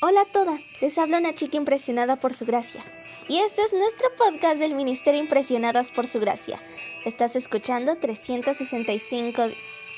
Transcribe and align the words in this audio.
Hola 0.00 0.20
a 0.20 0.24
todas, 0.26 0.70
les 0.80 0.96
habla 0.96 1.18
una 1.18 1.34
chica 1.34 1.56
impresionada 1.56 2.14
por 2.14 2.32
su 2.32 2.46
gracia. 2.46 2.80
Y 3.26 3.40
este 3.40 3.62
es 3.62 3.72
nuestro 3.72 4.08
podcast 4.16 4.60
del 4.60 4.76
Ministerio 4.76 5.20
Impresionadas 5.20 5.90
por 5.90 6.06
su 6.06 6.20
gracia. 6.20 6.56
Estás 7.04 7.34
escuchando 7.34 7.96
365 7.96 9.48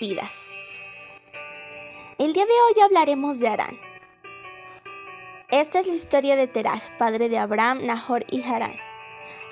vidas. 0.01 0.47
El 2.17 2.33
día 2.33 2.47
de 2.47 2.51
hoy 2.51 2.83
hablaremos 2.83 3.41
de 3.41 3.49
Arán. 3.49 3.79
Esta 5.51 5.81
es 5.81 5.87
la 5.87 5.93
historia 5.93 6.35
de 6.35 6.47
Terah, 6.47 6.81
padre 6.99 7.29
de 7.29 7.37
Abraham, 7.37 7.85
Nahor 7.85 8.25
y 8.31 8.43
Harán. 8.43 8.77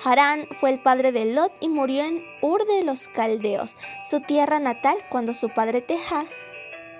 Harán 0.03 0.47
fue 0.59 0.71
el 0.71 0.81
padre 0.81 1.11
de 1.11 1.25
Lot 1.25 1.53
y 1.59 1.69
murió 1.69 2.03
en 2.05 2.25
Ur 2.41 2.65
de 2.65 2.81
los 2.81 3.07
Caldeos, 3.07 3.77
su 4.03 4.21
tierra 4.21 4.59
natal, 4.59 4.97
cuando 5.09 5.35
su 5.35 5.49
padre 5.49 5.85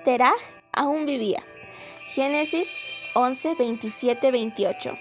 Terah 0.03 0.35
aún 0.71 1.07
vivía. 1.07 1.41
Génesis 2.13 2.75
11, 3.19 3.55
27, 3.55 4.31
28. 4.31 4.97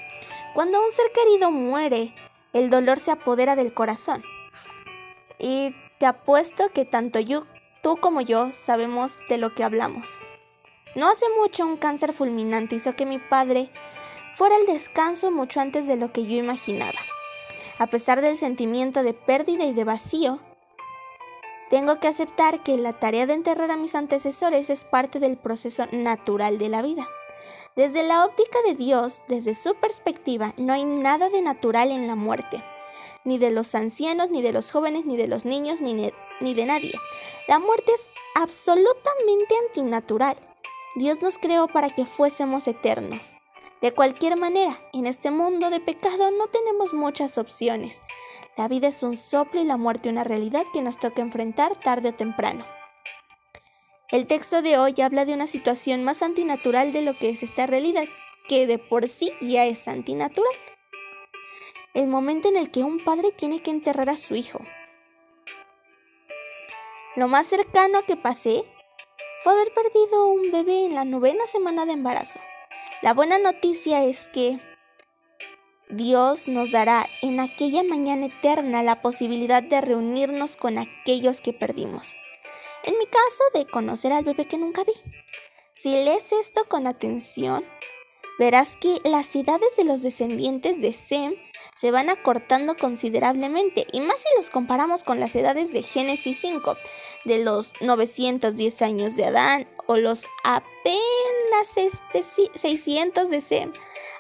Cuando 0.55 0.83
un 0.83 0.91
ser 0.91 1.13
querido 1.13 1.53
muere, 1.53 2.13
el 2.53 2.69
dolor 2.69 2.99
se 2.99 3.13
apodera 3.13 3.55
del 3.55 3.73
corazón. 3.73 4.25
Y 5.39 5.73
te 5.99 6.07
apuesto 6.07 6.71
que 6.71 6.85
tanto 6.85 7.21
tú 7.81 7.97
como 7.99 8.21
yo 8.21 8.53
sabemos 8.53 9.21
de 9.29 9.39
lo 9.39 9.55
que 9.55 9.63
hablamos. 9.63 10.19
No 10.97 11.09
hace 11.09 11.27
mucho 11.41 11.65
un 11.65 11.77
cáncer 11.77 12.13
fulminante 12.13 12.75
hizo 12.75 12.97
que 12.97 13.07
mi 13.07 13.21
padre 13.21 13.71
fuera 14.33 14.57
al 14.57 14.67
descanso 14.67 15.31
mucho 15.31 15.61
antes 15.61 15.87
de 15.87 15.97
lo 15.97 16.13
que 16.13 16.27
yo 16.27 16.37
imaginaba. 16.39 16.99
A 17.79 17.87
pesar 17.87 18.21
del 18.21 18.37
sentimiento 18.37 19.05
de 19.05 19.15
pérdida 19.15 19.65
y 19.65 19.73
de 19.73 19.85
vacío, 19.85 20.41
tengo 21.71 22.01
que 22.01 22.09
aceptar 22.09 22.65
que 22.65 22.77
la 22.79 22.95
tarea 22.95 23.27
de 23.27 23.35
enterrar 23.35 23.71
a 23.71 23.77
mis 23.77 23.95
antecesores 23.95 24.71
es 24.71 24.85
parte 24.85 25.21
del 25.21 25.37
proceso 25.37 25.87
natural 25.93 26.59
de 26.59 26.69
la 26.69 26.83
vida. 26.83 27.07
Desde 27.77 28.03
la 28.03 28.25
óptica 28.25 28.59
de 28.67 28.75
Dios, 28.75 29.23
desde 29.29 29.55
su 29.55 29.75
perspectiva, 29.75 30.53
no 30.57 30.73
hay 30.73 30.85
nada 30.85 31.29
de 31.29 31.43
natural 31.43 31.91
en 31.93 32.07
la 32.07 32.15
muerte, 32.15 32.63
ni 33.25 33.39
de 33.39 33.51
los 33.51 33.75
ancianos, 33.75 34.31
ni 34.31 34.43
de 34.43 34.53
los 34.53 34.71
jóvenes, 34.71 35.05
ni 35.05 35.17
de 35.17 35.29
los 35.29 35.45
niños, 35.45 35.81
ni, 35.81 35.95
de 36.55 36.67
nadie. 36.67 36.95
La 37.47 37.59
muerte 37.59 37.93
es 37.93 38.11
absolutamente 38.35 39.55
antinatural. 39.67 40.37
Dios 40.97 41.23
nos 41.23 41.39
creó 41.39 41.69
para 41.69 41.91
que 41.91 42.05
fuésemos 42.05 42.67
eternos. 42.67 43.37
De 43.81 43.93
cualquier 43.93 44.37
manera, 44.37 44.77
en 44.93 45.07
este 45.07 45.31
mundo 45.31 45.71
de 45.71 45.79
pecado 45.79 46.33
no 46.33 46.49
tenemos 46.49 46.95
muchas 46.95 47.39
opciones. 47.39 48.03
La 48.57 48.67
vida 48.67 48.89
es 48.89 49.05
un 49.05 49.17
soplo 49.17 49.61
y 49.61 49.65
la 49.65 49.77
muerte 49.77 50.09
una 50.09 50.25
realidad 50.25 50.65
que 50.73 50.83
nos 50.83 50.99
toca 50.99 51.23
enfrentar 51.23 51.77
tarde 51.77 52.09
o 52.09 52.15
temprano. 52.15 52.78
El 54.11 54.27
texto 54.27 54.63
de 54.63 54.79
hoy 54.79 54.95
habla 55.03 55.27
de 55.27 55.35
una 55.35 55.47
situación 55.47 56.03
más 56.03 56.23
antinatural 56.23 56.95
de 56.95 57.03
lo 57.03 57.13
que 57.13 57.29
es 57.29 57.43
esta 57.43 57.67
realidad, 57.67 58.05
que 58.49 58.67
de 58.67 58.79
por 58.79 59.07
sí 59.07 59.33
ya 59.43 59.67
es 59.67 59.87
antinatural. 59.87 60.55
El 61.93 62.07
momento 62.07 62.49
en 62.49 62.57
el 62.57 62.71
que 62.71 62.83
un 62.85 63.05
padre 63.05 63.33
tiene 63.33 63.61
que 63.61 63.71
enterrar 63.71 64.09
a 64.09 64.17
su 64.17 64.35
hijo. 64.35 64.61
Lo 67.17 67.29
más 67.29 67.49
cercano 67.49 68.01
que 68.07 68.17
pasé 68.17 68.65
fue 69.43 69.53
haber 69.53 69.75
perdido 69.75 70.29
un 70.29 70.53
bebé 70.53 70.87
en 70.87 70.95
la 70.95 71.05
novena 71.05 71.47
semana 71.47 71.85
de 71.85 71.93
embarazo. 71.93 72.41
La 73.03 73.13
buena 73.13 73.37
noticia 73.37 74.05
es 74.05 74.29
que 74.29 74.59
Dios 75.91 76.49
nos 76.49 76.73
dará 76.73 77.07
en 77.21 77.41
aquella 77.41 77.83
mañana 77.83 78.27
eterna 78.27 78.83
la 78.83 79.03
posibilidad 79.03 79.63
de 79.63 79.83
reunirnos 79.83 80.57
con 80.57 80.79
aquellos 80.79 81.43
que 81.43 81.53
perdimos. 81.53 82.17
En 82.85 82.97
mi 82.99 83.07
caso, 83.07 83.45
de 83.55 83.67
conocer 83.67 84.13
al 84.13 84.25
bebé 84.25 84.47
que 84.47 84.59
nunca 84.59 84.85
vi. 84.85 84.93
Si 85.75 85.91
lees 85.91 86.33
esto 86.33 86.65
con 86.69 86.87
atención, 86.87 87.65
verás 88.39 88.77
que 88.77 88.99
las 89.05 89.35
edades 89.37 89.77
de 89.77 89.85
los 89.85 90.03
descendientes 90.03 90.81
de 90.81 90.93
Sem 90.93 91.35
se 91.75 91.91
van 91.91 92.09
acortando 92.09 92.77
considerablemente, 92.77 93.87
y 93.93 94.01
más 94.01 94.21
si 94.21 94.29
los 94.37 94.51
comparamos 94.51 95.05
con 95.05 95.21
las 95.21 95.35
edades 95.37 95.73
de 95.73 95.83
Génesis 95.83 96.41
5, 96.41 96.77
de 97.25 97.45
los 97.45 97.73
910 97.81 98.83
años 98.83 99.17
de 99.17 99.27
Adán 99.27 99.69
o 99.87 99.97
los 99.97 100.27
apenas 100.45 101.77
este 101.77 102.23
600 102.23 103.31
de 103.31 103.41
Sem. 103.41 103.73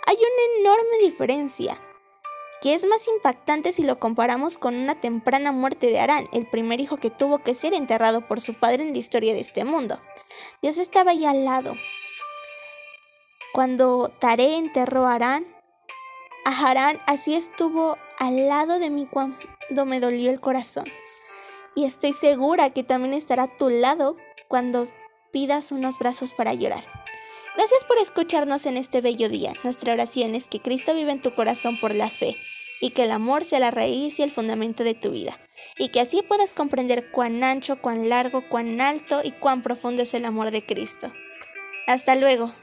Hay 0.06 0.16
una 0.16 0.60
enorme 0.60 0.98
diferencia 1.02 1.80
que 2.60 2.74
es 2.74 2.86
más 2.86 3.06
impactante 3.08 3.72
si 3.72 3.82
lo 3.82 3.98
comparamos 3.98 4.58
con 4.58 4.74
una 4.74 5.00
temprana 5.00 5.52
muerte 5.52 5.86
de 5.86 6.00
Arán, 6.00 6.28
el 6.32 6.46
primer 6.46 6.80
hijo 6.80 6.96
que 6.96 7.10
tuvo 7.10 7.38
que 7.38 7.54
ser 7.54 7.74
enterrado 7.74 8.26
por 8.26 8.40
su 8.40 8.54
padre 8.54 8.82
en 8.82 8.92
la 8.92 8.98
historia 8.98 9.34
de 9.34 9.40
este 9.40 9.64
mundo. 9.64 10.00
Dios 10.62 10.78
estaba 10.78 11.12
ahí 11.12 11.24
al 11.24 11.44
lado. 11.44 11.74
Cuando 13.52 14.12
Taré 14.18 14.56
enterró 14.56 15.06
a 15.06 15.14
Arán, 15.14 15.46
a 16.44 16.50
Harán 16.50 17.00
así 17.06 17.34
estuvo 17.34 17.96
al 18.18 18.48
lado 18.48 18.78
de 18.78 18.90
mí 18.90 19.06
cuando 19.10 19.84
me 19.86 20.00
dolió 20.00 20.30
el 20.30 20.40
corazón. 20.40 20.86
Y 21.74 21.84
estoy 21.84 22.12
segura 22.12 22.70
que 22.70 22.82
también 22.82 23.14
estará 23.14 23.44
a 23.44 23.56
tu 23.56 23.68
lado 23.68 24.16
cuando 24.48 24.86
pidas 25.32 25.72
unos 25.72 25.98
brazos 25.98 26.32
para 26.32 26.54
llorar. 26.54 27.07
Gracias 27.58 27.82
por 27.82 27.98
escucharnos 27.98 28.66
en 28.66 28.76
este 28.76 29.00
bello 29.00 29.28
día. 29.28 29.52
Nuestra 29.64 29.92
oración 29.92 30.36
es 30.36 30.46
que 30.46 30.60
Cristo 30.60 30.94
viva 30.94 31.10
en 31.10 31.20
tu 31.20 31.34
corazón 31.34 31.76
por 31.76 31.92
la 31.92 32.08
fe 32.08 32.36
y 32.80 32.90
que 32.90 33.02
el 33.02 33.10
amor 33.10 33.42
sea 33.42 33.58
la 33.58 33.72
raíz 33.72 34.20
y 34.20 34.22
el 34.22 34.30
fundamento 34.30 34.84
de 34.84 34.94
tu 34.94 35.10
vida, 35.10 35.36
y 35.76 35.88
que 35.88 36.00
así 36.00 36.22
puedas 36.22 36.54
comprender 36.54 37.10
cuán 37.10 37.42
ancho, 37.42 37.80
cuán 37.82 38.08
largo, 38.08 38.48
cuán 38.48 38.80
alto 38.80 39.22
y 39.24 39.32
cuán 39.32 39.62
profundo 39.62 40.02
es 40.02 40.14
el 40.14 40.24
amor 40.24 40.52
de 40.52 40.64
Cristo. 40.64 41.12
Hasta 41.88 42.14
luego. 42.14 42.54